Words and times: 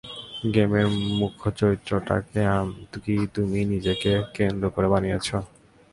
গেমের 0.53 0.87
মূখ্য 1.19 1.43
চরিত্রটাকে 1.59 2.41
কি 2.95 3.15
তুমি 3.35 3.59
নিজেকে 3.73 4.11
কেন্দ্র 4.35 4.65
করে 4.75 4.87
বানিয়েছ? 4.93 5.27